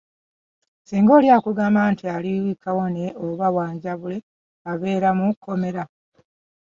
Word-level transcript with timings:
Singa 0.87 1.11
oli 1.17 1.27
akugamba 1.37 1.81
nti 1.91 2.03
ali 2.15 2.33
kawone 2.63 3.05
oba 3.27 3.47
wanjabule, 3.55 4.17
abeera 4.71 5.09
mu 5.17 5.25
kkomera. 5.35 5.83